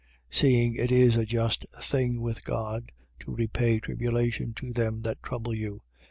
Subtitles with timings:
[0.31, 0.35] 1:6.
[0.35, 5.53] Seeing it is a just thing with God to repay tribulation to them that trouble
[5.53, 5.79] you: 1:7.